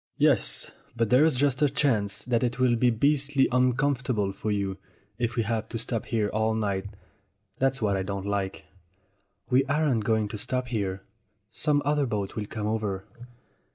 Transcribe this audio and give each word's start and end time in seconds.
"Yes, 0.17 0.71
but 0.95 1.11
there's 1.11 1.35
just 1.35 1.61
a 1.61 1.69
chance 1.69 2.23
that 2.25 2.41
it 2.41 2.57
will 2.57 2.75
be 2.75 2.89
beastly 2.89 3.47
uncomfortable 3.51 4.31
for 4.31 4.49
you, 4.49 4.79
if 5.19 5.35
we 5.35 5.43
have 5.43 5.69
to 5.69 5.77
stop 5.77 6.07
here 6.07 6.27
all 6.29 6.55
night. 6.55 6.85
That's 7.59 7.83
what 7.83 7.95
I 7.95 8.01
don't 8.01 8.25
like." 8.25 8.65
"We 9.51 9.63
aren't 9.65 10.03
going 10.03 10.27
to 10.29 10.39
stop 10.39 10.69
here. 10.69 11.03
Some 11.51 11.83
other 11.85 12.07
boat 12.07 12.35
will 12.35 12.47
come 12.47 12.65
over." 12.65 13.05